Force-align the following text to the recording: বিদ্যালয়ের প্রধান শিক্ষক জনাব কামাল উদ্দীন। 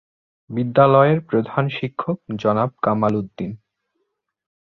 বিদ্যালয়ের 0.49 1.19
প্রধান 1.21 1.63
শিক্ষক 1.69 2.17
জনাব 2.39 2.69
কামাল 2.83 3.13
উদ্দীন। 3.15 3.51